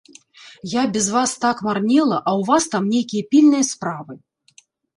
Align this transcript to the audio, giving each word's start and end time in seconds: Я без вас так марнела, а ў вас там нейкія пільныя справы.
Я 0.71 0.83
без 0.95 1.09
вас 1.15 1.31
так 1.43 1.57
марнела, 1.67 2.17
а 2.27 2.29
ў 2.39 2.41
вас 2.49 2.63
там 2.73 2.83
нейкія 2.97 3.23
пільныя 3.35 3.63
справы. 3.71 4.13